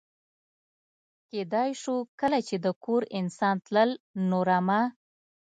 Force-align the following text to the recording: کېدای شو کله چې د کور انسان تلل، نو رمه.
کېدای 1.29 1.69
شو 1.81 1.95
کله 2.19 2.39
چې 2.47 2.55
د 2.65 2.67
کور 2.83 3.01
انسان 3.19 3.55
تلل، 3.65 3.91
نو 4.27 4.39
رمه. 4.47 4.81